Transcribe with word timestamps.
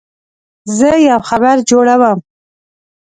زه 0.77 0.89
یو 1.07 1.19
خبر 1.29 1.55
جوړوم. 1.69 2.17